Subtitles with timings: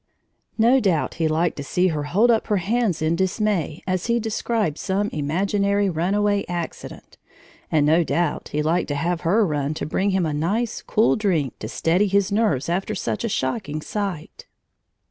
[0.57, 4.19] No doubt he liked to see her hold up her hands in dismay as he
[4.19, 7.19] described some imaginary runaway accident,
[7.71, 11.15] and no doubt he liked to have her run to bring him a nice, cool
[11.15, 14.47] drink to "steady his nerves after such a shocking sight!"